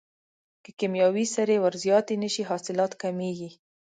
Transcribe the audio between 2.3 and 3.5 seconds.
حاصلات کمیږي.